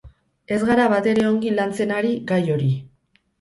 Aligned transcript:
Ez 0.53 0.57
gara 0.69 0.87
batere 0.93 1.25
ongi 1.33 1.51
lantzen 1.59 1.93
ari 1.99 2.15
gai 2.33 2.41
hori. 2.57 2.73